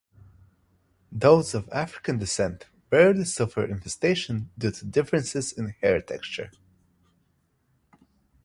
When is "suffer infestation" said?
3.23-4.49